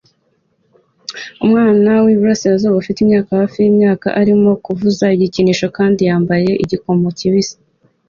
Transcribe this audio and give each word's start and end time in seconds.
Umwana 1.43 1.89
wiburasirazuba 2.05 2.79
ufite 2.81 2.97
imyaka 3.01 3.29
hafi 3.41 3.57
yimyaka 3.59 4.07
arimo 4.21 4.49
kuvuza 4.65 5.05
igikinisho 5.15 5.67
kandi 5.77 6.01
yambaye 6.09 6.49
igikomo 6.63 7.07
kibisi 7.17 7.55